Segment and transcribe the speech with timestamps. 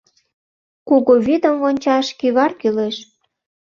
[0.87, 2.95] Кугу вӱдым вончаш кӱвар кӱлеш.